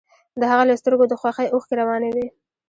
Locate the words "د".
0.39-0.41, 1.07-1.13